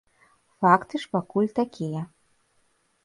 [0.63, 2.01] Факты ж пакуль такія.